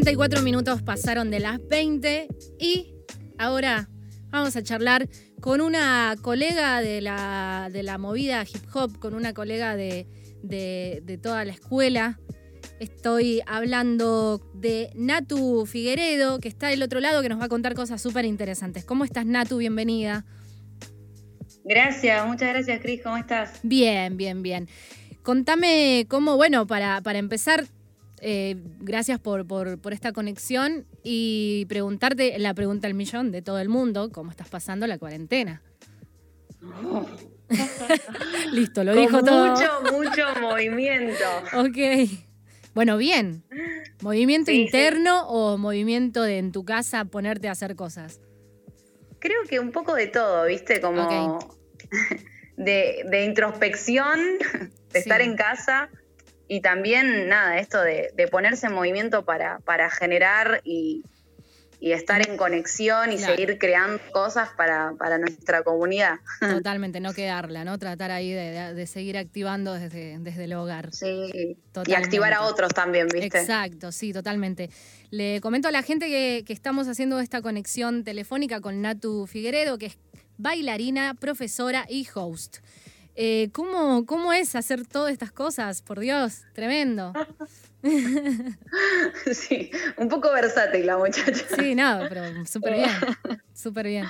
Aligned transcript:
34 0.00 0.42
minutos 0.42 0.82
pasaron 0.82 1.30
de 1.30 1.40
las 1.40 1.58
20 1.68 2.28
y 2.60 2.92
ahora 3.38 3.88
vamos 4.28 4.54
a 4.54 4.62
charlar 4.62 5.08
con 5.40 5.62
una 5.62 6.16
colega 6.20 6.82
de 6.82 7.00
la, 7.00 7.70
de 7.72 7.82
la 7.82 7.96
movida 7.96 8.42
hip 8.42 8.62
hop, 8.74 8.98
con 8.98 9.14
una 9.14 9.32
colega 9.32 9.74
de, 9.74 10.06
de- 10.42 11.00
de 11.02 11.16
toda 11.16 11.46
la 11.46 11.52
escuela. 11.52 12.20
Estoy 12.78 13.40
hablando 13.46 14.42
de 14.52 14.90
Natu 14.96 15.64
Figueredo, 15.64 16.40
que 16.40 16.48
está 16.48 16.68
del 16.68 16.82
otro 16.82 17.00
lado, 17.00 17.22
que 17.22 17.30
nos 17.30 17.40
va 17.40 17.46
a 17.46 17.48
contar 17.48 17.74
cosas 17.74 18.02
súper 18.02 18.26
interesantes. 18.26 18.84
¿Cómo 18.84 19.02
estás, 19.02 19.24
Natu? 19.24 19.56
Bienvenida. 19.56 20.26
Gracias, 21.64 22.26
muchas 22.26 22.50
gracias, 22.50 22.82
Cris. 22.82 23.00
¿Cómo 23.02 23.16
estás? 23.16 23.60
Bien, 23.62 24.18
bien, 24.18 24.42
bien. 24.42 24.68
Contame 25.22 26.04
cómo, 26.10 26.36
bueno, 26.36 26.66
para, 26.66 27.00
para 27.00 27.18
empezar, 27.18 27.64
eh, 28.28 28.56
gracias 28.80 29.20
por, 29.20 29.46
por, 29.46 29.78
por 29.78 29.92
esta 29.92 30.10
conexión 30.12 30.84
y 31.04 31.64
preguntarte 31.68 32.36
la 32.40 32.54
pregunta 32.54 32.88
del 32.88 32.94
millón 32.94 33.30
de 33.30 33.40
todo 33.40 33.60
el 33.60 33.68
mundo, 33.68 34.10
¿cómo 34.10 34.32
estás 34.32 34.48
pasando 34.48 34.88
la 34.88 34.98
cuarentena? 34.98 35.62
Listo, 38.52 38.82
lo 38.82 38.96
dijo 38.96 39.18
Con 39.20 39.26
todo. 39.26 39.50
Mucho, 39.52 39.70
mucho 39.92 40.40
movimiento. 40.40 41.24
Ok. 41.54 42.10
Bueno, 42.74 42.96
bien. 42.96 43.44
¿Movimiento 44.02 44.50
Sí, 44.50 44.56
sí. 44.56 44.62
interno 44.64 45.28
o 45.28 45.56
movimiento 45.56 46.24
de 46.24 46.38
en 46.38 46.50
tu 46.50 46.64
casa 46.64 47.04
ponerte 47.04 47.46
a 47.46 47.52
hacer 47.52 47.76
cosas? 47.76 48.20
Creo 49.20 49.44
que 49.48 49.60
un 49.60 49.70
poco 49.70 49.94
de 49.94 50.08
todo, 50.08 50.46
¿viste? 50.46 50.80
Como 50.80 51.38
de, 52.56 53.04
de 53.08 53.24
introspección, 53.24 54.18
de 54.92 54.98
estar 54.98 55.20
en 55.20 55.36
casa 55.36 55.90
y 56.48 56.60
también, 56.60 57.28
nada, 57.28 57.58
esto 57.58 57.80
de, 57.82 58.10
de 58.14 58.28
ponerse 58.28 58.66
en 58.66 58.72
movimiento 58.72 59.24
para, 59.24 59.58
para 59.60 59.90
generar 59.90 60.60
y, 60.64 61.02
y 61.80 61.92
estar 61.92 62.26
en 62.26 62.36
conexión 62.36 63.12
y 63.12 63.16
Claro. 63.16 63.34
seguir 63.34 63.58
creando 63.58 64.00
cosas 64.12 64.48
para, 64.56 64.92
para 64.98 65.18
nuestra 65.18 65.62
comunidad. 65.62 66.18
Totalmente, 66.40 67.00
no 67.00 67.12
quedarla, 67.12 67.64
¿no? 67.64 67.78
Tratar 67.78 68.10
ahí 68.12 68.30
de, 68.32 68.74
de- 68.74 68.86
seguir 68.86 69.18
activando 69.18 69.74
desde, 69.74 70.18
desde 70.20 70.44
el 70.44 70.52
hogar. 70.54 70.90
Sí. 70.94 71.06
Y 71.34 71.54
Totalmente. 71.72 71.96
activar 72.06 72.32
a 72.32 72.42
otros 72.42 72.72
también, 72.72 73.08
¿viste? 73.08 73.38
Exacto, 73.38 73.92
sí, 73.92 74.12
totalmente. 74.12 74.70
Le 75.10 75.40
comento 75.40 75.68
a 75.68 75.70
la 75.72 75.82
gente 75.82 76.06
que, 76.08 76.44
que 76.46 76.52
estamos 76.52 76.88
haciendo 76.88 77.20
esta 77.20 77.42
conexión 77.42 78.04
telefónica 78.04 78.60
con 78.60 78.80
Natu 78.80 79.26
Figueredo, 79.26 79.76
que 79.78 79.86
es 79.86 79.98
bailarina, 80.38 81.14
profesora 81.14 81.86
y 81.88 82.06
host. 82.14 82.58
Eh, 83.18 83.48
¿cómo, 83.52 84.04
¿Cómo 84.04 84.34
es 84.34 84.54
hacer 84.54 84.86
todas 84.86 85.10
estas 85.10 85.32
cosas? 85.32 85.80
Por 85.80 86.00
Dios, 86.00 86.42
tremendo. 86.52 87.12
Sí, 89.32 89.70
un 89.96 90.08
poco 90.08 90.32
versátil 90.32 90.86
la 90.86 90.98
muchacha. 90.98 91.44
Sí, 91.56 91.76
nada, 91.76 92.08
pero 92.08 92.44
súper 92.44 92.74
bien, 92.74 92.90
súper 93.54 93.86
bien. 93.86 94.06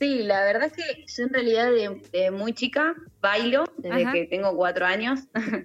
Sí, 0.00 0.22
la 0.22 0.42
verdad 0.44 0.68
es 0.68 0.72
que 0.72 1.04
yo 1.06 1.24
en 1.24 1.34
realidad 1.34 1.66
de, 1.66 2.00
de 2.12 2.30
muy 2.30 2.54
chica 2.54 2.94
bailo 3.20 3.64
desde 3.76 4.02
Ajá. 4.04 4.12
que 4.12 4.24
tengo 4.24 4.56
cuatro 4.56 4.86
años. 4.86 5.20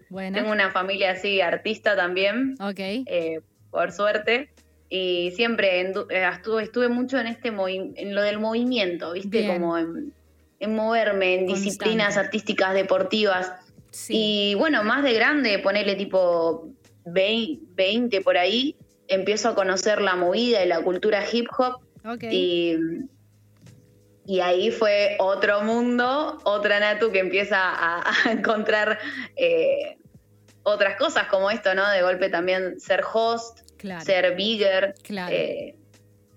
Bueno, 0.09 0.37
tengo 0.37 0.51
una 0.51 0.69
familia 0.71 1.11
así 1.11 1.39
artista 1.39 1.95
también, 1.95 2.55
ok, 2.59 2.79
eh, 2.79 3.39
por 3.71 3.91
suerte. 3.93 4.49
Y 4.89 5.31
siempre 5.31 5.81
eh, 5.81 5.93
estuve, 6.09 6.63
estuve 6.63 6.89
mucho 6.89 7.19
en 7.19 7.27
este 7.27 7.49
en 7.49 8.15
lo 8.15 8.21
del 8.21 8.39
movimiento, 8.39 9.13
¿viste? 9.13 9.29
Bien. 9.39 9.53
Como 9.53 9.77
en, 9.77 10.13
en 10.59 10.75
moverme, 10.75 11.33
en 11.35 11.45
Constante. 11.47 11.65
disciplinas 11.69 12.17
artísticas, 12.17 12.73
deportivas. 12.73 13.51
sí, 13.91 14.13
Y 14.51 14.55
bueno, 14.55 14.83
más 14.83 15.03
de 15.03 15.13
grande, 15.13 15.59
ponerle 15.59 15.95
tipo 15.95 16.69
vei- 17.05 17.59
20 17.75 18.21
por 18.21 18.37
ahí, 18.37 18.75
empiezo 19.07 19.49
a 19.49 19.55
conocer 19.55 20.01
la 20.01 20.15
movida 20.15 20.63
y 20.63 20.67
la 20.67 20.81
cultura 20.81 21.23
hip 21.31 21.47
hop. 21.57 21.81
Y, 22.31 22.75
y 24.25 24.39
ahí 24.41 24.71
fue 24.71 25.15
otro 25.19 25.61
mundo, 25.61 26.37
otra 26.43 26.79
Natu 26.79 27.11
que 27.11 27.19
empieza 27.19 27.57
a, 27.59 28.01
a 28.25 28.31
encontrar 28.31 28.97
eh, 29.35 29.97
otras 30.63 30.97
cosas 30.97 31.27
como 31.27 31.49
esto, 31.51 31.73
¿no? 31.75 31.89
De 31.89 32.01
golpe 32.01 32.29
también 32.29 32.79
ser 32.79 33.01
host, 33.13 33.59
claro, 33.77 34.03
ser 34.03 34.35
bigger, 34.35 34.95
claro. 35.03 35.33
eh, 35.33 35.75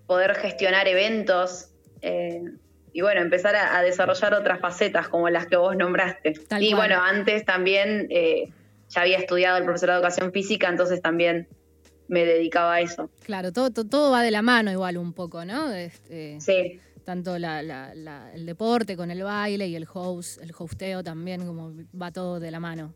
poder 0.07 0.35
gestionar 0.35 0.87
eventos. 0.87 1.69
eh, 2.01 2.41
y 2.93 3.01
bueno, 3.01 3.21
empezar 3.21 3.55
a, 3.55 3.77
a 3.77 3.83
desarrollar 3.83 4.33
otras 4.33 4.59
facetas 4.59 5.07
como 5.07 5.29
las 5.29 5.47
que 5.47 5.55
vos 5.57 5.75
nombraste. 5.75 6.33
Tal 6.47 6.61
y 6.63 6.71
cual. 6.71 6.89
bueno, 6.89 7.01
antes 7.03 7.45
también 7.45 8.07
eh, 8.09 8.49
ya 8.89 9.01
había 9.01 9.17
estudiado 9.17 9.57
el 9.57 9.63
profesorado 9.63 9.99
de 10.01 10.05
educación 10.07 10.31
física, 10.33 10.67
entonces 10.69 11.01
también 11.01 11.47
me 12.07 12.25
dedicaba 12.25 12.73
a 12.75 12.81
eso. 12.81 13.09
Claro, 13.23 13.53
todo, 13.53 13.71
todo, 13.71 13.85
todo 13.87 14.11
va 14.11 14.21
de 14.21 14.31
la 14.31 14.41
mano 14.41 14.71
igual 14.71 14.97
un 14.97 15.13
poco, 15.13 15.45
¿no? 15.45 15.71
Este, 15.73 16.39
Sí. 16.41 16.79
tanto 17.05 17.39
la- 17.39 17.63
la- 17.63 17.95
la- 17.95 18.31
el 18.33 18.45
deporte 18.45 18.97
con 18.97 19.09
el 19.11 19.23
baile 19.23 19.67
y 19.67 19.75
el 19.77 19.87
host, 19.91 20.41
el 20.41 20.51
hosteo 20.57 21.03
también, 21.03 21.45
como 21.45 21.73
va 21.99 22.11
todo 22.11 22.39
de 22.41 22.51
la 22.51 22.59
mano. 22.59 22.93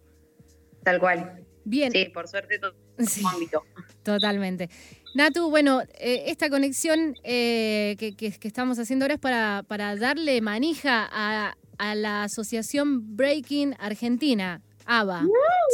Tal 0.83 0.99
cual. 0.99 1.43
Bien, 1.63 1.91
Sí, 1.91 2.05
por 2.13 2.27
suerte 2.27 2.59
todo 2.59 2.73
Sí, 2.99 3.23
ámbito. 3.33 3.63
totalmente. 4.03 4.69
Natu, 5.15 5.49
bueno, 5.49 5.81
eh, 5.97 6.25
esta 6.27 6.49
conexión 6.49 7.15
eh, 7.23 7.95
que, 7.97 8.15
que- 8.15 8.31
que 8.37 8.47
estamos 8.47 8.77
haciendo 8.79 9.05
ahora 9.05 9.13
es 9.15 9.19
para, 9.21 9.63
para 9.67 9.95
darle 9.95 10.41
manija 10.41 11.07
a, 11.09 11.55
a 11.77 11.95
la 11.95 12.23
Asociación 12.23 13.15
Breaking 13.15 13.75
Argentina, 13.79 14.61
ABA, 14.85 15.25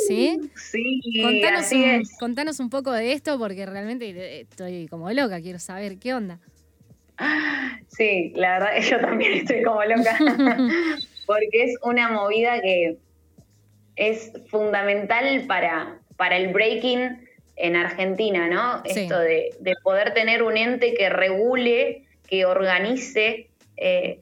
¿sí? 0.08 0.38
Sí, 0.56 1.02
Contanos 1.24 1.62
así 1.62 1.76
un, 1.84 1.90
es. 1.90 2.18
contanos 2.20 2.60
un 2.60 2.70
poco 2.70 2.92
de 2.92 3.14
esto 3.14 3.40
porque 3.40 3.66
realmente 3.66 4.12
eh, 4.12 4.42
estoy 4.42 4.88
como 4.88 5.12
loca, 5.12 5.42
quiero 5.42 5.58
saber 5.60 5.98
qué 5.98 6.14
onda. 6.14 6.40
Sí, 7.90 8.32
la 8.36 8.60
verdad 8.60 8.78
yo 8.90 9.00
también 9.02 9.34
estoy 9.34 9.64
como 9.64 9.84
loca. 9.84 10.18
Porque 11.28 11.64
es 11.64 11.76
una 11.84 12.10
movida 12.10 12.60
que 12.62 12.98
es 13.96 14.32
fundamental 14.50 15.46
para, 15.48 16.00
para 16.18 16.36
el 16.38 16.52
breaking 16.52 17.26
en 17.62 17.76
Argentina, 17.76 18.48
¿no? 18.48 18.82
Sí. 18.86 19.02
Esto 19.02 19.20
de, 19.20 19.56
de 19.60 19.76
poder 19.84 20.14
tener 20.14 20.42
un 20.42 20.58
ente 20.58 20.94
que 20.96 21.10
regule, 21.10 22.06
que 22.28 22.46
organice 22.46 23.50
eh, 23.78 24.20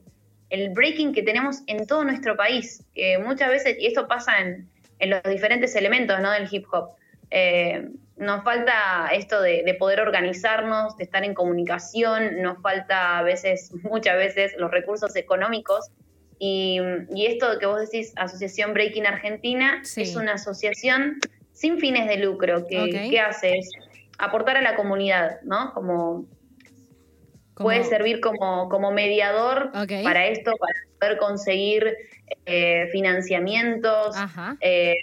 el 0.49 0.71
breaking 0.71 1.13
que 1.13 1.23
tenemos 1.23 1.61
en 1.67 1.87
todo 1.87 2.03
nuestro 2.03 2.35
país. 2.35 2.83
Que 2.93 3.17
muchas 3.17 3.49
veces, 3.49 3.77
y 3.79 3.87
esto 3.87 4.07
pasa 4.07 4.39
en, 4.41 4.67
en 4.99 5.09
los 5.09 5.23
diferentes 5.23 5.75
elementos 5.75 6.19
¿no? 6.19 6.31
del 6.31 6.47
hip 6.51 6.65
hop, 6.71 6.89
eh, 7.31 7.87
nos 8.17 8.43
falta 8.43 9.09
esto 9.13 9.41
de, 9.41 9.63
de 9.63 9.73
poder 9.75 10.01
organizarnos, 10.01 10.97
de 10.97 11.05
estar 11.05 11.23
en 11.23 11.33
comunicación, 11.33 12.41
nos 12.41 12.61
falta 12.61 13.19
a 13.19 13.23
veces, 13.23 13.71
muchas 13.83 14.17
veces, 14.17 14.53
los 14.57 14.69
recursos 14.69 15.15
económicos. 15.15 15.89
Y, 16.39 16.79
y 17.13 17.25
esto 17.27 17.57
que 17.59 17.65
vos 17.65 17.79
decís, 17.79 18.11
Asociación 18.17 18.73
Breaking 18.73 19.05
Argentina, 19.05 19.79
Sí. 19.83 20.01
es 20.01 20.15
una 20.15 20.33
asociación 20.33 21.19
sin 21.59 21.77
fines 21.77 22.07
de 22.07 22.17
lucro 22.17 22.65
que, 22.67 22.79
Ok. 22.79 23.09
que 23.11 23.19
hace 23.19 23.57
es 23.57 23.69
aportar 24.17 24.55
a 24.55 24.61
la 24.61 24.77
comunidad, 24.77 25.41
¿no? 25.43 25.73
Como 25.73 26.25
Como- 27.53 27.67
puede 27.67 27.83
servir 27.83 28.21
como, 28.21 28.69
como 28.69 28.91
mediador 28.91 29.71
para 29.73 30.27
esto, 30.27 30.53
para 30.57 30.73
poder 30.99 31.17
conseguir 31.17 31.97
eh, 32.45 32.87
financiamientos, 32.93 34.15
eh, 34.61 34.95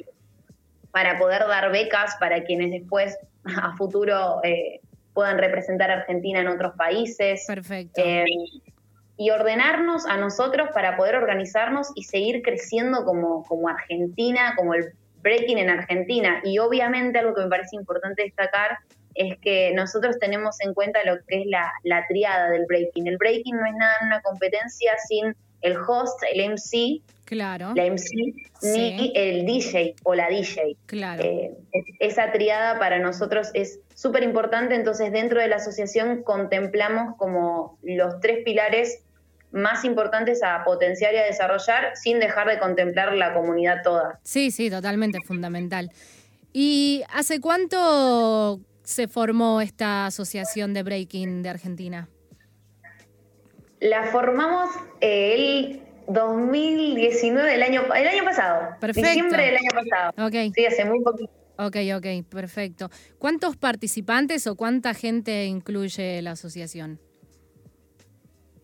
para 0.92 1.18
poder 1.18 1.40
dar 1.46 1.70
becas 1.70 2.16
para 2.18 2.42
quienes 2.44 2.70
después 2.70 3.18
a 3.44 3.76
futuro 3.76 4.40
eh, 4.42 4.80
puedan 5.12 5.36
representar 5.36 5.90
a 5.90 5.94
Argentina 6.00 6.40
en 6.40 6.48
otros 6.48 6.74
países. 6.76 7.44
perfecto. 7.46 8.00
Eh, 8.02 8.24
y 9.18 9.30
ordenarnos 9.30 10.06
a 10.06 10.16
nosotros 10.18 10.68
para 10.74 10.96
poder 10.96 11.16
organizarnos 11.16 11.88
y 11.94 12.04
seguir 12.04 12.40
creciendo 12.42 13.04
como, 13.04 13.44
como 13.44 13.68
Argentina, 13.68 14.54
como 14.56 14.72
el 14.74 14.92
breaking 15.26 15.58
en 15.58 15.70
Argentina. 15.70 16.40
Y 16.44 16.58
obviamente 16.58 17.18
algo 17.18 17.34
que 17.34 17.42
me 17.42 17.48
parece 17.48 17.74
importante 17.76 18.22
destacar 18.22 18.78
es 19.14 19.36
que 19.40 19.72
nosotros 19.74 20.18
tenemos 20.20 20.60
en 20.60 20.72
cuenta 20.74 21.00
lo 21.04 21.16
que 21.26 21.40
es 21.40 21.46
la, 21.46 21.72
la 21.82 22.06
triada 22.06 22.50
del 22.50 22.64
breaking. 22.66 23.06
El 23.08 23.16
breaking 23.16 23.56
no 23.56 23.66
es 23.66 23.74
nada 23.74 23.94
en 24.00 24.06
una 24.08 24.20
competencia 24.20 24.92
sin 25.08 25.34
el 25.62 25.74
host, 25.76 26.22
el 26.32 26.40
MC, 26.52 27.00
claro, 27.24 27.72
la 27.74 27.84
MC, 27.86 28.08
Sí. 28.60 28.94
ni 28.96 29.12
el 29.16 29.44
DJ 29.46 29.94
o 30.04 30.14
la 30.14 30.28
DJ. 30.28 30.76
claro. 30.86 31.22
Eh, 31.24 31.50
es- 31.72 31.84
esa 32.12 32.30
triada 32.30 32.78
para 32.78 32.98
nosotros 32.98 33.50
es 33.54 33.80
súper 33.94 34.22
importante, 34.22 34.74
entonces 34.74 35.10
dentro 35.12 35.40
de 35.40 35.48
la 35.48 35.56
asociación 35.56 36.22
contemplamos 36.22 37.16
como 37.16 37.78
los 37.82 38.20
tres 38.20 38.44
pilares 38.44 39.02
más 39.56 39.84
importantes 39.84 40.42
a 40.42 40.62
potenciar 40.64 41.14
y 41.14 41.16
a 41.16 41.24
desarrollar 41.24 41.96
sin 41.96 42.20
dejar 42.20 42.46
de 42.48 42.58
contemplar 42.58 43.14
la 43.14 43.32
comunidad 43.34 43.82
toda. 43.82 44.20
Sí, 44.22 44.50
sí, 44.50 44.70
totalmente 44.70 45.18
fundamental. 45.24 45.90
¿Y 46.52 47.02
hace 47.12 47.40
cuánto 47.40 48.60
se 48.82 49.08
formó 49.08 49.60
esta 49.60 50.06
asociación 50.06 50.74
de 50.74 50.82
breaking 50.82 51.42
de 51.42 51.48
Argentina? 51.48 52.08
La 53.80 54.04
formamos 54.04 54.70
eh, 55.00 55.34
el 55.34 55.82
2019, 56.08 57.54
el 57.54 57.62
año, 57.62 57.82
el 57.94 58.08
año 58.08 58.24
pasado, 58.24 58.76
Perfecto. 58.80 59.08
diciembre 59.08 59.44
del 59.46 59.56
año 59.56 59.70
pasado. 59.74 60.26
Ok, 60.26 60.52
Sí, 60.54 60.66
hace 60.66 60.84
muy 60.84 61.02
poquito. 61.02 61.32
Ok, 61.58 61.76
ok, 61.96 62.28
perfecto. 62.28 62.90
¿Cuántos 63.18 63.56
participantes 63.56 64.46
o 64.46 64.56
cuánta 64.56 64.92
gente 64.92 65.46
incluye 65.46 66.20
la 66.20 66.32
asociación? 66.32 67.00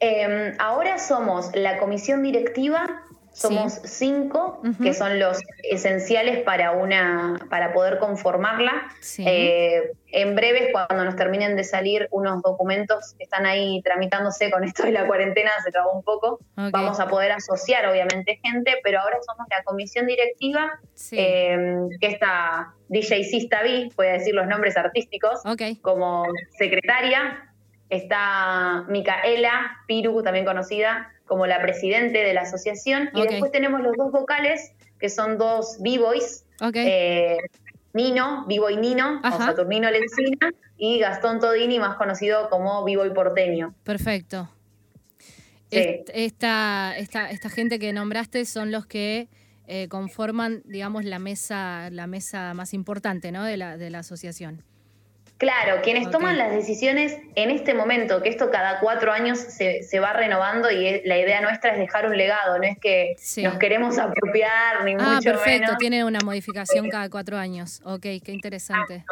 Em, 0.05 0.57
ahora 0.59 0.99
somos 0.99 1.55
la 1.55 1.79
comisión 1.79 2.25
directiva, 2.25 3.05
somos 3.31 3.75
cinco, 3.85 4.61
que 4.83 4.95
son 4.95 5.21
los 5.21 5.39
esenciales 5.63 6.43
para 6.43 6.73
una, 6.73 7.37
para 7.49 7.73
poder 7.73 8.01
conformarla. 8.01 8.91
Eh, 9.19 9.93
en 10.09 10.35
breves, 10.35 10.73
cuando 10.73 11.05
nos 11.05 11.15
terminen 11.15 11.55
de 11.55 11.63
salir 11.63 12.09
unos 12.11 12.43
documentos 12.43 13.15
que 13.17 13.23
están 13.23 13.47
ahí 13.47 13.81
tramitándose 13.83 14.51
con 14.51 14.65
esto 14.65 14.83
de 14.83 14.91
la 14.91 15.07
cuarentena, 15.07 15.53
se 15.65 15.71
trabó 15.71 15.93
un 15.93 16.03
poco, 16.03 16.41
vamos 16.57 16.99
a 16.99 17.07
poder 17.07 17.31
asociar 17.31 17.87
obviamente 17.87 18.41
gente, 18.43 18.81
pero 18.83 18.99
ahora 18.99 19.19
somos 19.25 19.47
la 19.49 19.63
comisión 19.63 20.07
directiva, 20.07 20.81
em, 21.13 21.89
que 22.01 22.09
está 22.09 22.75
DJ 22.89 23.23
Sistavi, 23.23 23.93
voy 23.97 24.09
a 24.09 24.13
decir 24.15 24.35
los 24.35 24.49
nombres 24.49 24.77
artísticos, 24.77 25.43
como 25.81 26.25
secretaria, 26.59 27.52
está 27.93 28.85
Micaela 28.89 29.79
Piru, 29.87 30.23
también 30.23 30.47
conocida 30.47 31.13
como 31.27 31.47
la 31.47 31.61
presidente 31.61 32.19
de 32.25 32.35
la 32.35 32.43
asociación, 32.43 33.11
y 33.15 33.23
después 33.23 33.53
tenemos 33.53 33.81
los 33.81 33.97
dos 33.97 34.11
vocales, 34.11 34.73
que 34.99 35.09
son 35.09 35.39
dos 35.39 35.77
b-boys, 35.81 36.45
eh, 36.75 37.39
Nino, 37.93 38.47
b-boy 38.49 38.77
Nino, 38.79 39.21
o 39.23 39.31
Saturnino 39.31 39.91
Lencina, 39.91 40.51
y 40.77 40.99
Gastón 40.99 41.39
Todini, 41.39 41.79
más 41.79 41.97
conocido 41.97 42.49
como 42.49 42.85
b-boy 42.85 43.13
porteño. 43.13 43.75
Perfecto. 43.85 44.49
Esta, 45.71 46.95
esta, 46.97 47.31
esta 47.31 47.49
gente 47.49 47.79
que 47.79 47.93
nombraste 47.93 48.45
son 48.45 48.71
los 48.71 48.85
que 48.87 49.29
eh, 49.67 49.89
conforman, 49.89 50.63
digamos, 50.65 51.05
la 51.05 51.19
mesa, 51.19 51.89
la 51.91 52.07
mesa 52.07 52.53
más 52.53 52.75
importante 52.75 53.33
¿no? 53.33 53.45
de, 53.45 53.57
la, 53.57 53.79
de 53.79 53.89
la 53.89 54.01
asociación. 54.01 54.63
Claro, 55.43 55.83
quienes 55.83 56.09
toman 56.09 56.39
las 56.39 56.53
decisiones 56.53 57.19
en 57.35 57.51
este 57.51 57.75
momento, 57.75 58.23
que 58.23 58.29
esto 58.29 58.49
cada 58.53 58.79
cuatro 58.79 59.11
años 59.11 59.41
se, 59.41 59.83
se, 59.83 59.99
va 59.99 60.13
renovando 60.13 60.71
y 60.71 61.03
la 61.05 61.19
idea 61.19 61.41
nuestra 61.41 61.73
es 61.73 61.79
dejar 61.81 62.07
un 62.07 62.17
legado, 62.17 62.59
no 62.59 62.63
es 62.63 62.79
que 62.79 63.17
nos 63.43 63.59
queremos 63.59 63.99
apropiar 63.99 64.85
ni 64.85 64.95
ah, 64.95 65.15
mucho 65.17 65.33
perfecto, 65.33 65.73
tiene 65.81 66.05
una 66.05 66.21
modificación 66.25 66.89
cada 66.89 67.11
cuatro 67.11 67.37
años. 67.37 67.83
Ok, 67.85 68.03
qué 68.03 68.31
interesante. 68.31 69.05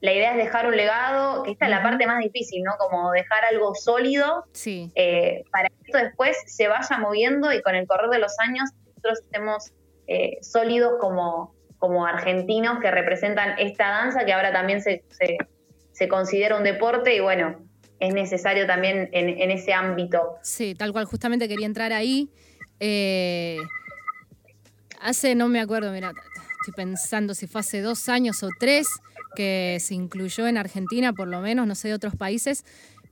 La 0.00 0.12
idea 0.12 0.30
es 0.30 0.36
dejar 0.36 0.68
un 0.68 0.76
legado, 0.76 1.42
que 1.42 1.50
esta 1.50 1.64
es 1.64 1.72
la 1.72 1.82
parte 1.82 2.06
más 2.06 2.20
difícil, 2.20 2.62
¿no? 2.62 2.74
Como 2.78 3.10
dejar 3.10 3.46
algo 3.50 3.74
sólido 3.74 4.44
sí. 4.52 4.92
Eh, 4.94 5.42
para 5.50 5.70
que 5.70 5.74
esto 5.86 5.98
después 5.98 6.36
se 6.46 6.68
vaya 6.68 6.98
moviendo 6.98 7.52
y 7.52 7.62
con 7.62 7.74
el 7.74 7.88
correr 7.88 8.10
de 8.10 8.20
los 8.20 8.38
años 8.38 8.70
nosotros 8.86 9.22
estemos 9.22 9.72
eh, 10.06 10.38
sólidos 10.40 11.00
como, 11.00 11.55
como 11.78 12.06
argentinos 12.06 12.80
que 12.80 12.90
representan 12.90 13.58
esta 13.58 13.88
danza 13.88 14.24
que 14.24 14.32
ahora 14.32 14.52
también 14.52 14.80
se, 14.82 15.04
se, 15.92 16.08
considera 16.08 16.56
un 16.56 16.64
deporte 16.64 17.14
y 17.14 17.20
bueno, 17.20 17.56
es 18.00 18.14
necesario 18.14 18.66
también 18.66 19.08
en, 19.12 19.50
ese 19.50 19.72
ámbito. 19.72 20.36
Sí, 20.42 20.74
tal 20.74 20.92
cual, 20.92 21.06
justamente 21.06 21.48
quería 21.48 21.66
entrar 21.66 21.92
ahí. 21.92 22.30
Eh, 22.80 23.58
hace, 25.00 25.34
no 25.34 25.48
me 25.48 25.60
acuerdo, 25.60 25.90
mira, 25.92 26.12
estoy 26.60 26.74
pensando 26.74 27.34
si 27.34 27.46
fue 27.46 27.60
hace 27.60 27.80
dos 27.80 28.08
años 28.08 28.42
o 28.42 28.48
tres 28.58 28.88
que 29.34 29.78
se 29.80 29.94
incluyó 29.94 30.46
en 30.46 30.58
Argentina, 30.58 31.12
por 31.12 31.28
lo 31.28 31.40
menos, 31.40 31.66
no 31.66 31.74
sé 31.74 31.88
de 31.88 31.94
otros 31.94 32.16
países, 32.16 32.64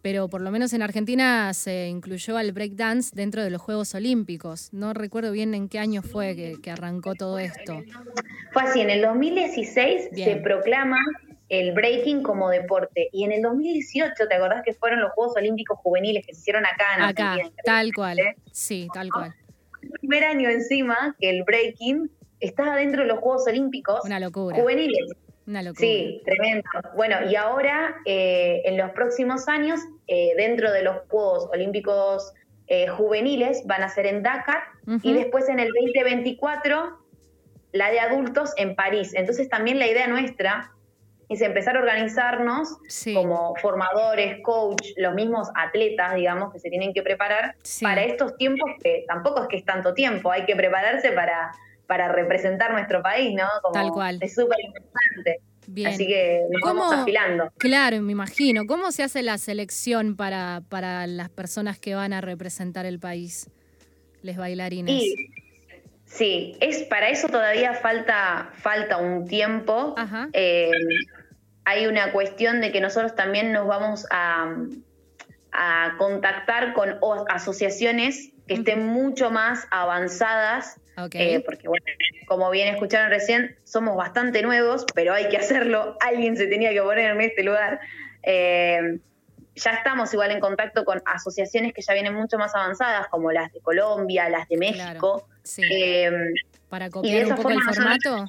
pero 0.05 0.29
por 0.29 0.43
lo 0.43 0.51
menos 0.51 0.75
en 0.75 0.83
Argentina 0.83 1.55
se 1.55 1.89
incluyó 1.89 2.37
al 2.37 2.53
breakdance 2.53 3.17
dentro 3.17 3.43
de 3.43 3.49
los 3.49 3.63
Juegos 3.63 3.95
Olímpicos. 3.95 4.69
No 4.71 4.93
recuerdo 4.93 5.33
bien 5.33 5.55
en 5.55 5.71
qué 5.71 5.79
año 5.79 6.03
fue 6.03 6.37
que, 6.63 6.71
arrancó 6.71 7.15
todo 7.15 7.39
esto. 7.39 7.83
Fue 8.53 8.65
así, 8.65 8.83
en 8.83 8.91
el 8.91 9.01
2016 9.01 10.11
se 10.15 10.37
proclama 10.37 10.99
el 11.49 11.73
breaking 11.73 12.23
como 12.23 12.51
deporte. 12.51 13.09
Y 13.13 13.25
en 13.25 13.33
el 13.33 13.41
2018, 13.41 14.13
¿te 14.29 14.35
acordás 14.35 14.63
que 14.63 14.75
fueron 14.75 15.01
los 15.01 15.11
Juegos 15.13 15.39
Olímpicos 15.39 15.79
Juveniles 15.79 16.27
que 16.27 16.35
se 16.35 16.41
hicieron 16.43 16.67
acá 16.67 16.85
en 16.99 17.03
Acá, 17.05 17.39
tal 17.65 17.91
cual. 17.95 18.19
Sí, 18.53 18.89
tal 18.93 19.09
cual. 19.11 19.35
El 19.81 19.91
primer 20.01 20.25
año 20.25 20.51
encima 20.51 21.17
que 21.19 21.31
el 21.31 21.45
breaking 21.45 22.11
estaba 22.41 22.77
dentro 22.77 23.01
de 23.01 23.09
los 23.09 23.21
Juegos 23.21 23.47
Olímpicos 23.49 24.01
Una 24.05 24.21
locura. 24.21 24.55
juveniles. 24.55 25.13
Una 25.47 25.63
locura. 25.63 25.81
Sí, 25.81 26.23
tremendo. 26.25 26.65
Bueno, 26.97 27.17
y 27.29 27.37
ahora, 27.37 27.97
eh, 28.07 28.63
en 28.65 28.79
los 28.79 28.91
próximos 28.93 29.49
años, 29.49 29.81
eh, 30.07 30.33
dentro 30.37 30.73
de 30.73 30.83
los 30.83 30.97
Juegos 31.09 31.49
Olímpicos 31.53 32.33
eh, 32.67 32.89
Juveniles, 32.89 33.67
van 33.67 33.83
a 33.83 33.89
ser 33.89 34.07
en 34.07 34.23
Dakar, 34.23 34.63
y 35.03 35.13
después 35.15 35.49
en 35.49 35.61
el 35.61 35.69
2024, 35.69 36.99
la 37.73 37.91
de 37.91 38.01
adultos 38.01 38.53
en 38.57 38.75
París. 38.75 39.13
Entonces, 39.15 39.49
también 39.49 39.79
la 39.79 39.87
idea 39.87 40.07
nuestra 40.07 40.75
es 41.29 41.41
empezar 41.41 41.77
a 41.77 41.81
organizarnos 41.81 42.79
como 43.15 43.55
formadores, 43.57 44.41
coach, 44.43 44.89
los 44.97 45.15
mismos 45.15 45.49
atletas, 45.55 46.15
digamos, 46.15 46.53
que 46.53 46.59
se 46.59 46.71
tienen 46.71 46.93
que 46.93 47.03
preparar 47.03 47.57
para 47.83 48.05
estos 48.05 48.37
tiempos 48.37 48.71
que 48.83 49.05
tampoco 49.09 49.43
es 49.43 49.49
que 49.49 49.57
es 49.57 49.65
tanto 49.65 49.95
tiempo, 49.95 50.31
hay 50.31 50.45
que 50.45 50.57
prepararse 50.57 51.13
para 51.13 51.53
para 51.87 52.09
representar 52.09 52.73
nuestro 52.73 53.03
país, 53.03 53.35
¿no? 53.35 53.47
Tal 53.73 53.91
cual. 53.91 54.19
Es 54.21 54.35
súper 54.35 54.59
importante. 54.65 55.41
Bien. 55.67 55.89
Así 55.89 56.07
que 56.07 56.43
nos 56.51 56.61
vamos 56.63 56.93
afilando. 56.93 57.51
Claro, 57.59 58.01
me 58.03 58.13
imagino. 58.13 58.67
¿Cómo 58.67 58.93
se 58.93 59.03
hace 59.03 59.23
la 59.23 59.39
selección 59.39 60.17
para, 60.17 60.63
para 60.69 61.07
las 61.07 61.31
personas 61.31 61.79
que 61.79 61.95
van 61.95 62.13
a 62.13 62.21
representar 62.21 62.87
el 62.87 62.99
país, 62.99 63.51
les 64.23 64.37
bailarines? 64.37 65.15
sí, 66.05 66.57
es 66.61 66.83
para 66.85 67.09
eso 67.09 67.29
todavía 67.29 67.75
falta, 67.75 68.51
falta 68.55 68.99
un 68.99 69.27
tiempo. 69.27 69.95
Eh, 70.33 70.71
hay 71.65 71.87
una 71.87 72.13
cuestión 72.13 72.61
de 72.61 72.71
que 72.71 72.81
nosotros 72.81 73.15
también 73.15 73.53
nos 73.53 73.67
vamos 73.67 74.07
a, 74.11 74.55
a 75.53 75.95
contactar 75.97 76.75
con 76.75 76.99
asociaciones 77.29 78.33
que 78.47 78.55
estén 78.55 78.87
mucho 78.87 79.31
más 79.31 79.67
avanzadas 79.71 80.79
eh, 81.13 81.43
porque, 81.45 81.69
bueno, 81.69 81.85
como 82.27 82.51
bien 82.51 82.69
escucharon 82.69 83.11
recién, 83.11 83.57
somos 83.65 83.97
bastante 83.97 84.43
nuevos, 84.43 84.85
pero 84.95 85.13
hay 85.13 85.29
que 85.29 85.37
hacerlo. 85.37 85.97
Alguien 86.01 86.37
se 86.37 86.47
tenía 86.47 86.71
que 86.71 86.83
poner 86.83 87.11
en 87.11 87.21
este 87.21 87.43
lugar. 87.43 87.81
Eh, 88.23 88.99
ya 89.57 89.71
estamos 89.71 90.13
igual 90.13 90.31
en 90.31 90.41
contacto 90.41 90.85
con 90.85 91.01
asociaciones 91.05 91.73
que 91.73 91.83
ya 91.83 91.95
vienen 91.95 92.15
mucho 92.15 92.39
más 92.39 92.55
avanzadas, 92.55 93.09
como 93.09 93.31
las 93.33 93.53
de 93.53 93.61
Colombia, 93.61 94.29
las 94.29 94.49
de 94.49 94.57
México. 94.57 95.29
Eh, 95.59 96.11
Para 96.69 96.91
copiar 96.91 97.27
un 97.27 97.37
poco 97.37 97.51
el 97.51 97.63
formato. 97.63 98.27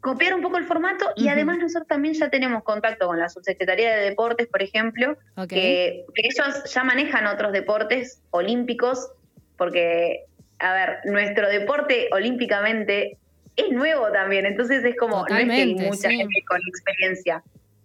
Copiar 0.00 0.34
un 0.34 0.42
poco 0.42 0.58
el 0.58 0.64
formato 0.64 1.12
y 1.16 1.28
además 1.28 1.56
nosotros 1.56 1.88
también 1.88 2.12
ya 2.12 2.28
tenemos 2.28 2.62
contacto 2.62 3.06
con 3.06 3.18
la 3.18 3.30
Subsecretaría 3.30 3.96
de 3.96 4.10
Deportes, 4.10 4.46
por 4.48 4.62
ejemplo, 4.62 5.16
que 5.48 6.04
ellos 6.14 6.64
ya 6.74 6.84
manejan 6.84 7.26
otros 7.26 7.52
deportes 7.52 8.20
olímpicos, 8.30 9.12
porque 9.56 10.26
a 10.58 10.72
ver, 10.72 10.98
nuestro 11.04 11.48
deporte 11.48 12.08
olímpicamente 12.12 13.18
es 13.56 13.70
nuevo 13.70 14.10
también, 14.12 14.46
entonces 14.46 14.84
es 14.84 14.96
como, 14.96 15.26
no 15.28 15.36
es 15.36 15.46
que 15.46 15.52
hay 15.52 15.74
mucha 15.74 16.10
gente 16.10 16.44
con 16.46 16.60
experiencia. 16.66 17.42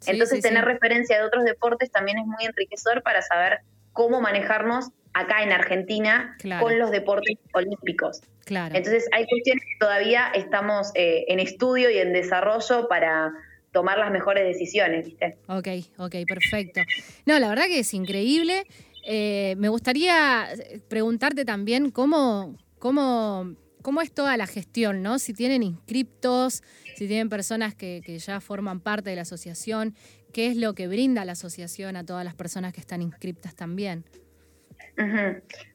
entonces 0.07 0.41
tener 0.41 0.65
referencia 0.65 1.17
de 1.17 1.25
otros 1.25 1.43
deportes 1.43 1.91
también 1.91 2.17
es 2.19 2.25
muy 2.25 2.45
enriquecedor 2.45 3.03
para 3.03 3.21
saber 3.21 3.59
cómo 3.93 4.21
manejarnos 4.21 4.89
acá 5.13 5.43
en 5.43 5.51
Argentina 5.51 6.37
con 6.59 6.79
los 6.79 6.91
deportes 6.91 7.37
olímpicos. 7.53 8.21
Claro. 8.45 8.75
Entonces 8.75 9.07
hay 9.11 9.27
cuestiones 9.27 9.63
que 9.63 9.77
todavía 9.79 10.31
estamos 10.33 10.91
eh, 10.95 11.25
en 11.27 11.39
estudio 11.39 11.89
y 11.89 11.97
en 11.97 12.13
desarrollo 12.13 12.87
para 12.87 13.31
tomar 13.71 13.99
las 13.99 14.11
mejores 14.11 14.43
decisiones, 14.45 15.05
¿viste? 15.05 15.37
Ok, 15.47 15.67
ok, 15.97 16.15
perfecto. 16.27 16.81
No, 17.25 17.37
la 17.37 17.49
verdad 17.49 17.65
que 17.65 17.79
es 17.79 17.93
increíble. 17.93 18.65
Eh, 19.03 19.55
me 19.57 19.69
gustaría 19.69 20.47
preguntarte 20.87 21.45
también 21.45 21.91
cómo, 21.91 22.57
cómo, 22.79 23.55
cómo 23.81 24.01
es 24.01 24.11
toda 24.11 24.37
la 24.37 24.47
gestión, 24.47 25.01
¿no? 25.01 25.19
Si 25.19 25.33
tienen 25.33 25.63
inscriptos, 25.63 26.63
si 26.95 27.07
tienen 27.07 27.29
personas 27.29 27.75
que, 27.75 28.01
ya 28.19 28.41
forman 28.41 28.79
parte 28.79 29.09
de 29.09 29.15
la 29.15 29.23
asociación, 29.23 29.95
¿qué 30.33 30.47
es 30.47 30.57
lo 30.57 30.73
que 30.73 30.87
brinda 30.87 31.25
la 31.25 31.33
asociación 31.33 31.95
a 31.95 32.05
todas 32.05 32.25
las 32.25 32.35
personas 32.35 32.73
que 32.73 32.81
están 32.81 33.01
inscriptas 33.01 33.55
también? 33.55 34.05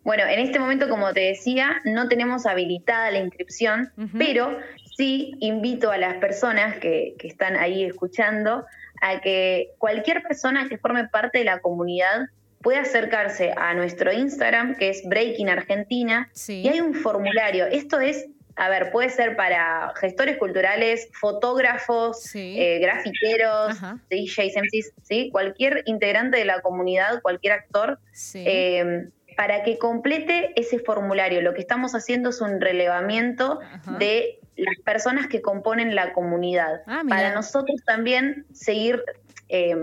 Bueno, 0.02 0.25
en 0.25 0.38
este 0.38 0.59
momento, 0.59 0.87
como 0.87 1.14
te 1.14 1.21
decía, 1.21 1.81
no 1.85 2.09
tenemos 2.09 2.45
habilitada 2.45 3.11
la 3.11 3.21
inscripción, 3.21 3.90
pero 4.19 4.59
sí 4.97 5.35
invito 5.40 5.90
a 5.90 5.97
las 5.97 6.16
personas 6.16 6.78
que, 6.78 7.14
que, 7.19 7.28
están 7.28 7.57
ahí 7.57 7.85
escuchando 7.85 8.66
a 9.00 9.21
que 9.23 9.71
cualquier 9.78 10.23
persona 10.23 10.69
que 10.69 10.76
forme 10.76 11.09
parte 11.09 11.38
de 11.38 11.45
la 11.45 11.61
comunidad 11.61 12.28
puede 12.64 12.78
acercarse 12.78 13.52
a 13.56 13.75
nuestro 13.75 14.11
Instagram, 14.11 14.75
que 14.75 14.88
es 14.88 15.02
Breaking 15.06 15.50
Argentina, 15.50 16.30
y 16.49 16.66
hay 16.66 16.80
un 16.80 16.94
formulario. 16.94 17.66
Esto 17.66 18.00
es, 18.00 18.26
a 18.56 18.71
ver, 18.71 18.90
puede 18.90 19.11
ser 19.11 19.37
para 19.37 19.92
gestores 19.97 20.38
culturales, 20.38 21.11
fotógrafos, 21.12 22.35
eh, 22.35 22.78
grafiteros, 22.80 23.78
DJs, 24.11 24.56
MCs, 24.56 24.92
¿sí? 25.02 25.28
cualquier 25.30 25.83
integrante 25.85 26.38
de 26.38 26.47
la 26.47 26.62
comunidad, 26.62 27.21
cualquier 27.21 27.52
actor. 27.52 28.00
Eh, 28.35 29.09
para 29.37 29.62
que 29.62 29.78
complete 29.78 30.52
ese 30.56 30.78
formulario, 30.78 31.42
lo 31.42 31.54
que 31.54 31.61
estamos 31.61 31.94
haciendo 31.94 32.30
es 32.30 32.40
un 32.40 32.61
relevamiento 32.61 33.59
de 33.99 34.38
las 34.56 34.76
personas 34.85 35.26
que 35.26 35.42
componen 35.42 35.94
la 35.94 36.12
comunidad. 36.12 36.83
Ah, 36.87 37.02
para 37.09 37.35
nosotros 37.35 37.83
también 37.85 38.47
seguir 38.52 39.02
eh, 39.49 39.76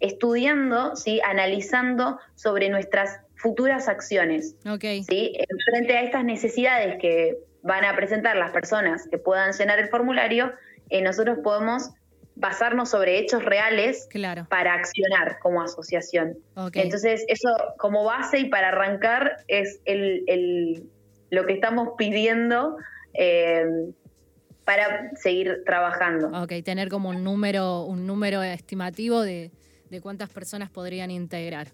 estudiando, 0.00 0.96
¿sí? 0.96 1.20
analizando 1.24 2.18
sobre 2.34 2.68
nuestras 2.68 3.20
futuras 3.36 3.88
acciones. 3.88 4.56
Ok. 4.68 4.84
¿sí? 5.08 5.32
En 5.36 5.58
Frente 5.70 5.96
a 5.96 6.02
estas 6.02 6.24
necesidades 6.24 6.98
que 7.00 7.38
van 7.62 7.84
a 7.84 7.94
presentar 7.96 8.36
las 8.36 8.50
personas 8.52 9.06
que 9.10 9.18
puedan 9.18 9.52
llenar 9.52 9.78
el 9.78 9.88
formulario, 9.88 10.52
eh, 10.90 11.02
nosotros 11.02 11.38
podemos 11.42 11.90
basarnos 12.36 12.90
sobre 12.90 13.18
hechos 13.18 13.44
reales 13.44 14.06
Claro. 14.10 14.46
para 14.48 14.74
accionar 14.74 15.38
como 15.40 15.60
asociación. 15.60 16.38
Ok. 16.54 16.76
Entonces, 16.76 17.24
eso 17.26 17.48
como 17.78 18.04
base 18.04 18.38
y 18.38 18.48
para 18.48 18.68
arrancar 18.68 19.38
es 19.48 19.80
el, 19.84 20.22
el- 20.28 20.84
lo 21.30 21.44
que 21.46 21.52
estamos 21.54 21.90
pidiendo 21.98 22.76
eh, 23.14 23.66
para 24.64 25.10
seguir 25.16 25.62
trabajando. 25.66 26.28
Ok, 26.42 26.52
tener 26.64 26.88
como 26.88 27.08
un 27.08 27.24
número, 27.24 27.82
un 27.82 28.06
número 28.06 28.42
estimativo 28.42 29.20
de, 29.22 29.50
de 29.90 30.00
cuántas 30.00 30.28
personas 30.30 30.70
podrían 30.70 31.10
integrar. 31.10 31.68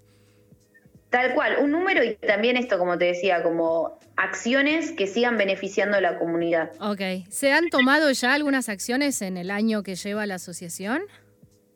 Tal 1.10 1.34
cual, 1.34 1.58
un 1.60 1.70
número 1.70 2.02
y 2.02 2.14
también 2.16 2.56
esto, 2.56 2.76
como 2.78 2.98
te 2.98 3.04
decía, 3.04 3.42
como 3.44 4.00
acciones 4.16 4.90
que 4.92 5.06
sigan 5.06 5.36
beneficiando 5.38 5.96
a 5.96 6.00
la 6.00 6.18
comunidad. 6.18 6.72
Ok. 6.80 7.28
¿Se 7.30 7.52
han 7.52 7.68
tomado 7.70 8.10
ya 8.10 8.34
algunas 8.34 8.68
acciones 8.68 9.22
en 9.22 9.36
el 9.36 9.50
año 9.52 9.82
que 9.84 9.94
lleva 9.94 10.26
la 10.26 10.36
asociación? 10.36 11.02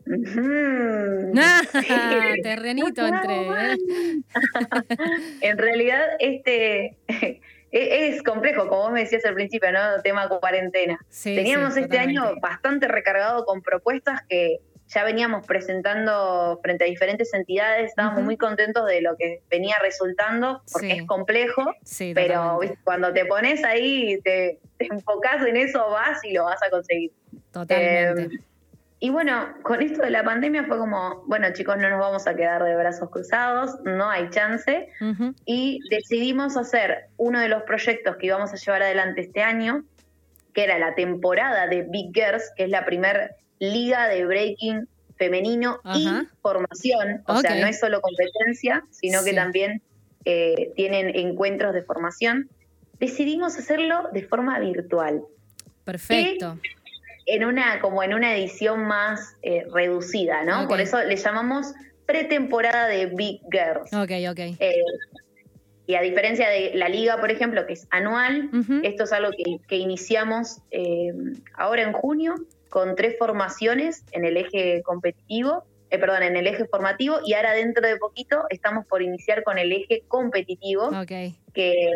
Ujú. 0.06 1.32
Ah, 1.38 1.60
Sí. 2.36 2.42
terrenito 2.42 3.06
entre. 3.06 3.48
¿eh? 3.48 3.76
En 5.40 5.58
realidad, 5.58 6.02
este 6.18 6.96
e- 7.08 7.40
es 8.08 8.22
complejo, 8.22 8.68
como 8.68 8.82
vos 8.82 8.92
me 8.92 9.00
decías 9.00 9.24
al 9.24 9.34
principio, 9.34 9.70
¿no? 9.70 10.00
Tema 10.02 10.28
cuarentena. 10.28 10.98
Sí, 11.10 11.34
Teníamos 11.34 11.74
sí, 11.74 11.80
este 11.80 11.90
totalmente. 11.96 12.20
año 12.20 12.40
bastante 12.40 12.88
recargado 12.88 13.44
con 13.44 13.62
propuestas 13.62 14.22
que 14.28 14.56
ya 14.88 15.04
veníamos 15.04 15.46
presentando 15.46 16.58
frente 16.62 16.84
a 16.84 16.86
diferentes 16.86 17.32
entidades. 17.34 17.90
Estábamos 17.90 18.22
muy 18.24 18.36
contentos 18.36 18.86
de 18.86 19.00
lo 19.02 19.16
que 19.16 19.42
venía 19.50 19.76
resultando, 19.82 20.62
porque 20.72 20.90
Sí. 20.92 20.98
es 21.00 21.06
complejo, 21.06 21.74
Sí, 21.84 22.12
pero. 22.14 22.58
¿viste? 22.58 22.78
cuando 22.84 23.12
te 23.12 23.24
pones 23.26 23.62
ahí, 23.64 24.20
te, 24.22 24.58
te 24.78 24.86
enfocás 24.86 25.44
en 25.46 25.56
eso, 25.56 25.90
vas 25.90 26.24
y 26.24 26.32
lo 26.32 26.44
vas 26.44 26.62
a 26.62 26.70
conseguir. 26.70 27.12
Totalmente. 27.52 28.34
Eh, 28.36 28.40
y 29.00 29.10
bueno, 29.10 29.54
con 29.62 29.80
esto 29.80 30.02
de 30.02 30.10
la 30.10 30.24
pandemia 30.24 30.64
fue 30.64 30.76
como, 30.78 31.22
bueno 31.26 31.52
chicos, 31.52 31.76
no 31.78 31.88
nos 31.88 32.00
vamos 32.00 32.26
a 32.26 32.34
quedar 32.34 32.64
de 32.64 32.74
brazos 32.74 33.10
cruzados, 33.10 33.78
no 33.84 34.10
hay 34.10 34.28
chance. 34.30 34.88
Y 35.44 35.80
decidimos 35.88 36.56
hacer 36.56 37.06
uno 37.16 37.38
de 37.40 37.48
los 37.48 37.62
proyectos 37.62 38.16
que 38.16 38.26
íbamos 38.26 38.52
a 38.52 38.56
llevar 38.56 38.82
adelante 38.82 39.20
este 39.20 39.42
año, 39.42 39.84
que 40.52 40.64
era 40.64 40.78
la 40.80 40.94
temporada 40.96 41.68
de 41.68 41.82
Big 41.82 42.10
Girls, 42.12 42.50
que 42.56 42.64
es 42.64 42.70
la 42.70 42.84
primer 42.86 43.36
liga 43.58 44.08
de 44.08 44.24
breaking 44.24 44.88
femenino 45.18 45.80
Ajá. 45.84 45.98
y 45.98 46.36
formación. 46.40 47.22
O 47.26 47.40
sea, 47.40 47.56
no 47.56 47.66
es 47.66 47.78
solo 47.78 48.00
competencia, 48.00 48.84
sino 48.90 49.22
que 49.24 49.34
también 49.34 49.82
eh, 50.24 50.72
tienen 50.76 51.14
encuentros 51.14 51.74
de 51.74 51.82
formación. 51.82 52.48
Decidimos 52.98 53.56
hacerlo 53.58 54.08
de 54.12 54.22
forma 54.22 54.58
virtual 54.60 55.22
Perfecto. 55.84 56.58
en 57.26 57.44
una, 57.44 57.80
como 57.80 58.02
en 58.02 58.14
una 58.14 58.34
edición 58.34 58.84
más 58.86 59.36
eh, 59.42 59.64
reducida, 59.72 60.44
¿no? 60.44 60.66
Por 60.68 60.80
eso 60.80 61.02
le 61.02 61.16
llamamos 61.16 61.74
pretemporada 62.06 62.88
de 62.88 63.06
Big 63.06 63.40
Girls. 63.50 63.92
Ok, 63.92 64.10
ok. 64.30 64.56
Eh, 64.60 64.82
y 65.86 65.94
a 65.94 66.02
diferencia 66.02 66.48
de 66.48 66.72
la 66.74 66.88
liga, 66.88 67.18
por 67.18 67.30
ejemplo, 67.30 67.66
que 67.66 67.72
es 67.72 67.86
anual, 67.90 68.50
esto 68.82 69.04
es 69.04 69.12
algo 69.12 69.30
que, 69.30 69.58
que 69.66 69.76
iniciamos 69.76 70.58
ahora 71.54 71.82
en 71.82 71.92
junio 71.94 72.34
con 72.68 72.94
tres 72.96 73.16
formaciones 73.18 74.04
en 74.12 74.24
el 74.24 74.36
eje 74.36 74.82
competitivo, 74.82 75.64
eh, 75.90 75.98
perdón, 75.98 76.22
en 76.22 76.36
el 76.36 76.46
eje 76.46 76.66
formativo 76.66 77.18
y 77.24 77.34
ahora 77.34 77.52
dentro 77.52 77.86
de 77.86 77.96
poquito 77.96 78.44
estamos 78.50 78.86
por 78.86 79.02
iniciar 79.02 79.42
con 79.42 79.58
el 79.58 79.72
eje 79.72 80.02
competitivo 80.08 80.88
Ok. 80.88 81.12
que 81.54 81.90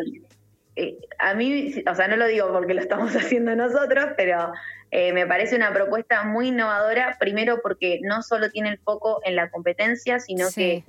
eh, 0.75 0.97
a 1.19 1.35
mí, 1.35 1.83
o 1.89 1.93
sea, 1.95 2.07
no 2.07 2.15
lo 2.15 2.25
digo 2.27 2.51
porque 2.51 2.73
lo 2.73 2.81
estamos 2.81 3.13
haciendo 3.15 3.55
nosotros, 3.55 4.07
pero 4.17 4.51
eh, 4.89 5.13
me 5.13 5.27
parece 5.27 5.55
una 5.55 5.71
propuesta 5.71 6.23
muy 6.23 6.47
innovadora, 6.49 7.17
primero 7.19 7.61
porque 7.61 7.99
no 8.03 8.23
solo 8.23 8.49
tiene 8.49 8.69
el 8.69 8.79
foco 8.79 9.21
en 9.23 9.35
la 9.35 9.49
competencia, 9.51 10.19
sino 10.19 10.47
Sí. 10.47 10.55
que 10.55 10.83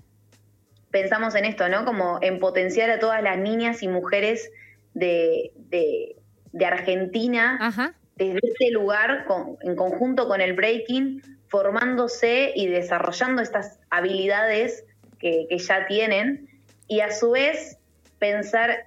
pensamos 0.91 1.35
en 1.35 1.45
esto, 1.45 1.69
¿no? 1.69 1.85
Como 1.85 2.19
en 2.23 2.39
potenciar 2.39 2.89
a 2.91 2.99
todas 2.99 3.23
las 3.23 3.37
niñas 3.39 3.83
y 3.83 3.89
mujeres 3.89 4.51
de, 4.95 5.53
de- 5.57 6.17
de 6.53 6.67
Argentina 6.67 7.59
Ajá. 7.61 7.95
Desde 8.17 8.39
este 8.43 8.71
lugar, 8.71 9.25
con- 9.27 9.57
en 9.63 9.75
conjunto 9.77 10.29
con 10.29 10.41
el 10.41 10.53
breaking, 10.55 11.23
formándose 11.49 12.53
y 12.55 12.67
desarrollando 12.69 13.43
estas 13.43 13.79
habilidades 13.91 14.85
que, 15.19 15.47
que 15.49 15.59
ya 15.59 15.87
tienen, 15.87 16.49
y 16.89 17.01
a 17.01 17.11
su 17.11 17.31
vez 17.33 17.79
pensar 18.19 18.85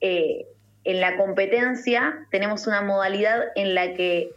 eh, 0.00 0.46
en 0.84 1.00
la 1.00 1.16
competencia, 1.16 2.26
tenemos 2.30 2.66
una 2.66 2.82
modalidad 2.82 3.44
en 3.54 3.74
la 3.74 3.94
que 3.94 4.30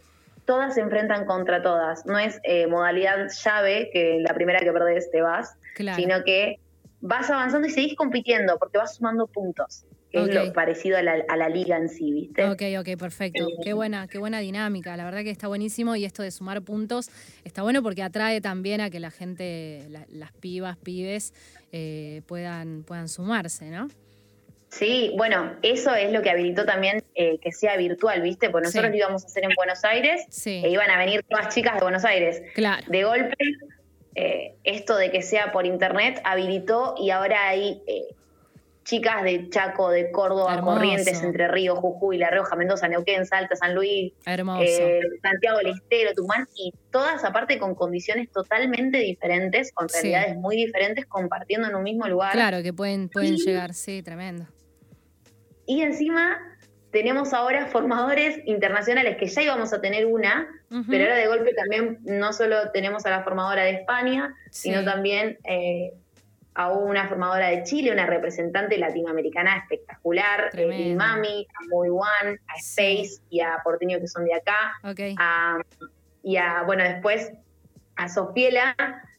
todas 0.46 0.74
se 0.74 0.80
enfrentan 0.80 1.26
contra 1.26 1.62
todas, 1.62 2.06
no 2.06 2.18
es 2.18 2.40
eh, 2.42 2.66
modalidad 2.66 3.28
llave, 3.44 3.90
que 3.92 4.18
la 4.20 4.32
primera 4.34 4.60
que 4.60 4.72
perdés 4.72 5.10
te 5.10 5.20
vas, 5.20 5.54
Claro. 5.74 5.96
sino 5.96 6.24
que 6.24 6.58
vas 7.00 7.30
avanzando 7.30 7.68
y 7.68 7.70
seguís 7.70 7.94
compitiendo 7.96 8.58
porque 8.58 8.78
vas 8.78 8.96
sumando 8.96 9.26
puntos, 9.26 9.84
que 10.10 10.18
Ok. 10.20 10.28
es 10.28 10.34
lo 10.34 10.52
parecido 10.52 10.96
a 10.98 11.02
la, 11.02 11.22
a 11.28 11.36
la 11.36 11.48
liga 11.48 11.76
en 11.76 11.88
sí, 11.88 12.12
¿viste? 12.12 12.44
Ok, 12.48 12.62
ok, 12.80 12.98
perfecto. 12.98 13.46
Qué 13.62 13.72
buena, 13.74 14.08
qué 14.08 14.18
buena 14.18 14.38
dinámica. 14.40 14.96
La 14.96 15.04
verdad 15.04 15.22
que 15.22 15.30
está 15.30 15.48
buenísimo 15.48 15.96
y 15.96 16.04
esto 16.04 16.22
de 16.22 16.30
sumar 16.30 16.62
puntos 16.62 17.10
está 17.44 17.62
bueno 17.62 17.82
porque 17.82 18.02
atrae 18.02 18.40
también 18.40 18.80
a 18.80 18.88
que 18.90 19.00
la 19.00 19.10
gente, 19.10 19.84
la- 19.90 20.06
las 20.10 20.32
pibas, 20.32 20.76
pibes, 20.78 21.34
eh, 21.72 22.22
puedan, 22.26 22.84
puedan 22.84 23.08
sumarse, 23.08 23.66
¿no? 23.70 23.88
Sí, 24.70 25.12
bueno, 25.16 25.54
eso 25.62 25.94
es 25.94 26.12
lo 26.12 26.20
que 26.20 26.28
habilitó 26.30 26.66
también 26.66 27.02
eh, 27.14 27.38
que 27.40 27.52
sea 27.52 27.76
virtual, 27.78 28.20
¿viste? 28.20 28.50
Porque 28.50 28.66
nosotros 28.66 28.86
Sí. 28.86 28.90
lo 28.92 28.96
íbamos 28.98 29.24
a 29.24 29.26
hacer 29.26 29.44
en 29.44 29.50
Buenos 29.56 29.82
Aires 29.84 30.26
Sí, 30.28 30.60
e 30.62 30.68
iban 30.70 30.90
a 30.90 30.98
venir 30.98 31.22
todas 31.28 31.54
chicas 31.54 31.74
de 31.76 31.80
Buenos 31.80 32.04
Aires. 32.04 32.42
claro. 32.54 32.84
De 32.86 33.04
golpe, 33.04 33.34
eh, 34.14 34.54
esto 34.64 34.96
de 34.96 35.10
que 35.10 35.22
sea 35.22 35.52
por 35.52 35.64
internet 35.64 36.20
habilitó 36.24 36.94
y 36.98 37.10
ahora 37.10 37.48
hay 37.48 37.80
eh, 37.86 38.02
chicas 38.88 39.22
de 39.22 39.50
Chaco, 39.50 39.90
de 39.90 40.10
Córdoba, 40.10 40.54
Hermoso. 40.54 40.76
Corrientes, 40.78 41.22
Entre 41.22 41.46
Ríos, 41.46 41.78
Jujuy, 41.78 42.16
La 42.16 42.30
Rioja, 42.30 42.56
Mendoza, 42.56 42.88
Neuquén, 42.88 43.26
Salta, 43.26 43.54
San 43.54 43.74
Luis, 43.74 44.14
eh, 44.26 45.00
Santiago 45.22 45.58
del 45.58 45.74
Estero, 45.74 46.12
Tucumán, 46.16 46.46
y 46.56 46.72
todas 46.90 47.22
aparte 47.22 47.58
con 47.58 47.74
condiciones 47.74 48.30
totalmente 48.32 48.96
diferentes, 48.96 49.72
con 49.72 49.90
Sí. 49.90 50.08
realidades 50.08 50.36
muy 50.36 50.56
diferentes, 50.56 51.04
compartiendo 51.04 51.68
en 51.68 51.74
un 51.74 51.82
mismo 51.82 52.08
lugar. 52.08 52.32
claro, 52.32 52.62
que 52.62 52.72
pueden, 52.72 53.10
pueden 53.10 53.36
llegar, 53.36 53.74
sí, 53.74 54.02
tremendo. 54.02 54.46
Y 55.66 55.82
encima 55.82 56.38
tenemos 56.90 57.34
ahora 57.34 57.66
formadores 57.66 58.40
internacionales, 58.46 59.18
que 59.18 59.26
ya 59.26 59.42
íbamos 59.42 59.70
a 59.74 59.82
tener 59.82 60.06
una, 60.06 60.48
pero 60.88 61.04
ahora 61.04 61.16
de 61.16 61.26
golpe 61.26 61.52
también 61.52 61.98
no 62.04 62.32
solo 62.32 62.70
tenemos 62.72 63.04
a 63.04 63.10
la 63.10 63.22
formadora 63.22 63.64
de 63.64 63.72
España, 63.72 64.34
Sí. 64.50 64.70
sino 64.70 64.82
también 64.82 65.36
eh, 65.44 65.92
a 66.58 66.72
una 66.72 67.06
formadora 67.08 67.50
de 67.50 67.62
Chile, 67.62 67.92
una 67.92 68.04
representante 68.04 68.76
latinoamericana 68.78 69.58
espectacular, 69.58 70.46
eh, 70.46 70.50
Tremendo. 70.50 70.88
y 70.90 70.94
Mami, 70.96 71.46
a 71.54 71.66
Muy 71.70 71.88
One, 71.88 72.40
a. 72.48 72.56
Space 72.58 73.22
y 73.30 73.40
a 73.40 73.58
Porteño 73.62 74.00
que 74.00 74.08
son 74.08 74.24
de 74.24 74.34
acá, 74.34 74.72
Ok. 74.82 75.00
a- 75.20 75.58
y 76.24 76.36
a, 76.36 76.64
bueno, 76.66 76.82
después 76.82 77.30
a 77.94 78.08
Sofiela, 78.08 78.74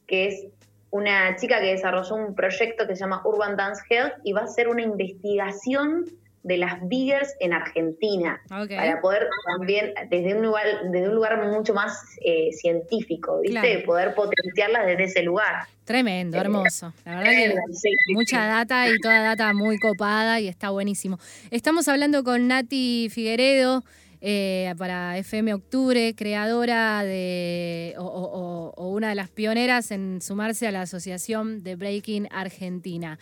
que 0.05 0.27
es 0.27 0.47
una 0.91 1.37
chica 1.37 1.61
que 1.61 1.67
desarrolló 1.67 2.15
un 2.15 2.35
proyecto 2.35 2.85
que 2.85 2.97
se 2.97 2.99
llama 3.05 3.21
Urban 3.23 3.55
Dance 3.55 3.83
Health 3.89 4.15
y 4.25 4.33
va 4.33 4.41
a 4.41 4.43
hacer 4.43 4.67
una 4.67 4.81
investigación 4.81 6.03
de 6.43 6.57
las 6.57 6.79
biggers 6.87 7.35
en 7.41 7.51
Argentina 7.53 8.41
para 8.77 9.01
poder 9.01 9.27
también 9.57 9.93
desde 10.09 10.35
un 10.35 10.43
lugar 10.45 10.65
desde 10.89 11.09
un 11.09 11.15
lugar 11.15 11.45
mucho 11.45 11.73
más 11.73 11.99
eh, 12.23 12.51
científico, 12.53 13.41
¿viste? 13.41 13.59
Claro. 13.59 13.85
Poder 13.85 14.15
potenciarlas 14.15 14.85
desde 14.87 15.03
ese 15.03 15.23
lugar. 15.23 15.65
Tremendo, 15.83 16.37
hermoso. 16.37 16.93
La 17.03 17.17
verdad 17.17 17.31
que 17.31 17.49
Sí, 17.73 17.89
sí, 18.05 18.13
mucha 18.13 18.45
data 18.47 18.87
y 18.87 18.97
toda 18.99 19.21
data 19.21 19.53
muy 19.53 19.77
copada 19.79 20.39
y 20.39 20.47
está 20.47 20.69
buenísimo. 20.69 21.19
Estamos 21.51 21.87
hablando 21.87 22.23
con 22.23 22.47
Nati 22.47 23.09
Figueredo 23.11 23.83
eh, 24.21 24.73
para 24.77 25.17
FM 25.17 25.53
Octubre, 25.53 26.13
creadora 26.15 27.03
de 27.03 27.95
o, 27.97 28.03
o- 28.03 28.39
o- 28.39 28.73
o 28.75 28.89
una 28.89 29.09
de 29.09 29.15
las 29.15 29.29
pioneras 29.29 29.91
en 29.91 30.21
sumarse 30.21 30.67
a 30.67 30.71
la 30.71 30.81
Asociación 30.81 31.63
de 31.63 31.75
Breaking 31.75 32.27
Argentina. 32.31 33.17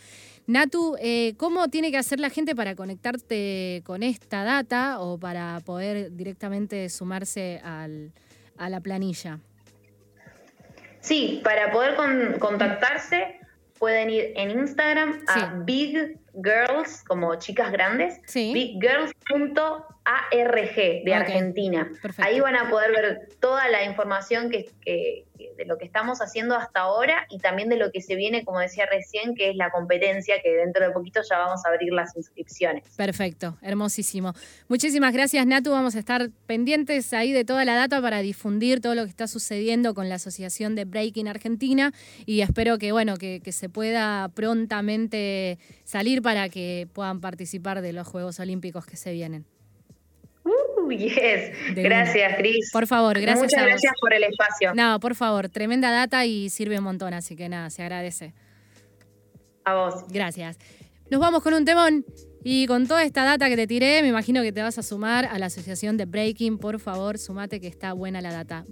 Natu, 0.47 0.95
eh, 1.01 1.33
¿cómo 1.37 1.67
tiene 1.67 1.91
que 1.91 1.97
hacer 1.97 2.21
la 2.21 2.29
gente 2.29 2.55
para 2.55 2.73
conectarte 2.75 3.81
con 3.85 4.01
esta 4.01 4.45
data 4.45 4.99
o 5.01 5.17
para 5.19 5.59
poder 5.65 6.15
directamente 6.15 6.87
sumarse 6.89 7.59
al- 7.65 8.13
a 8.57 8.69
la 8.69 8.79
planilla? 8.79 9.39
Sí, 11.01 11.41
para 11.43 11.69
poder 11.71 11.95
con- 11.95 12.39
contactarse 12.39 13.39
pueden 13.77 14.09
ir 14.09 14.31
en 14.37 14.51
Instagram 14.51 15.19
a 15.27 15.33
Sí. 15.33 15.41
Big 15.65 16.17
Girls, 16.33 17.03
como 17.05 17.35
chicas 17.35 17.69
grandes, 17.71 18.19
Sí. 18.25 18.51
biggirls.asociación. 18.53 19.83
ARG 20.07 21.03
de 21.03 21.13
Argentina. 21.13 21.91
Ahí 22.19 22.39
van 22.39 22.55
a 22.55 22.69
poder 22.69 22.91
ver 22.91 23.29
toda 23.41 23.67
la 23.67 23.83
información 23.83 24.49
que, 24.49 24.71
de 24.85 25.65
lo 25.65 25.77
que 25.77 25.83
estamos 25.83 26.21
haciendo 26.21 26.55
hasta 26.55 26.79
ahora 26.79 27.27
y 27.29 27.39
también 27.39 27.67
de 27.67 27.75
lo 27.75 27.91
que 27.91 28.01
se 28.01 28.15
viene, 28.15 28.45
como 28.45 28.59
decía 28.59 28.85
recién, 28.85 29.35
que 29.35 29.49
es 29.49 29.57
la 29.57 29.69
competencia, 29.69 30.41
que 30.41 30.49
dentro 30.49 30.85
de 30.85 30.91
poquito 30.91 31.19
ya 31.29 31.37
vamos 31.37 31.65
a 31.65 31.69
abrir 31.69 31.91
las 31.91 32.15
inscripciones. 32.15 32.83
Perfecto, 32.95 33.57
hermosísimo. 33.61 34.33
Muchísimas 34.69 35.13
gracias, 35.13 35.45
Natu. 35.45 35.71
Vamos 35.71 35.95
a 35.97 35.99
estar 35.99 36.29
pendientes 36.45 37.11
ahí 37.11 37.33
de 37.33 37.43
toda 37.43 37.65
la 37.65 37.75
data 37.75 38.01
para 38.01 38.19
difundir 38.19 38.79
todo 38.79 38.95
lo 38.95 39.03
que 39.03 39.09
está 39.09 39.27
sucediendo 39.27 39.93
con 39.93 40.07
la 40.07 40.15
Asociación 40.15 40.75
de 40.75 40.85
Breaking 40.85 41.27
Argentina 41.27 41.91
y 42.25 42.39
espero 42.41 42.77
que, 42.77 42.93
bueno, 42.93 43.17
que, 43.17 43.41
que 43.41 43.51
se 43.51 43.67
pueda 43.67 44.29
prontamente 44.29 45.59
salir 45.83 46.21
para 46.21 46.47
que 46.47 46.87
puedan 46.93 47.19
participar 47.19 47.81
de 47.81 47.91
los 47.91 48.07
Juegos 48.07 48.39
Olímpicos 48.39 48.85
que 48.85 48.95
se 48.95 49.11
vienen. 49.11 49.45
Yes. 50.91 51.51
Gracias, 51.75 52.35
Cris. 52.37 52.69
Por 52.71 52.87
favor, 52.87 53.19
gracias. 53.19 53.43
Muchas 53.43 53.65
gracias 53.65 53.93
por 53.99 54.13
el 54.13 54.23
espacio. 54.23 54.73
No, 54.75 54.99
por 54.99 55.15
favor, 55.15 55.49
tremenda 55.49 55.91
data 55.91 56.25
y 56.25 56.49
sirve 56.49 56.77
un 56.77 56.83
montón, 56.83 57.13
así 57.13 57.35
que 57.35 57.49
nada, 57.49 57.69
se 57.69 57.83
agradece. 57.83 58.33
A 59.63 59.75
vos. 59.75 60.05
Gracias. 60.09 60.57
Nos 61.09 61.19
vamos 61.19 61.43
con 61.43 61.53
un 61.53 61.65
temón. 61.65 62.05
Y 62.49 62.65
con 62.67 62.87
toda 62.87 63.03
esta 63.03 63.25
data 63.25 63.49
que 63.49 63.57
te 63.57 63.67
tiré, 63.67 64.01
me 64.01 64.07
imagino 64.07 64.41
que 64.41 64.53
te 64.53 64.61
vas 64.61 64.77
a 64.77 64.83
sumar 64.83 65.25
a 65.25 65.37
la 65.37 65.47
asociación 65.47 65.97
de 65.97 66.05
Breaking. 66.05 66.59
Por 66.59 66.79
favor, 66.79 67.17
sumate 67.17 67.59
que 67.59 67.67
está 67.67 67.91
buena 67.91 68.21
la 68.21 68.31
data. 68.31 68.65